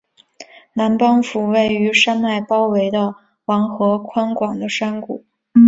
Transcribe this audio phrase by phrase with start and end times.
[0.73, 3.13] 南邦府位处山脉包围的
[3.45, 5.25] 王河宽广的山谷。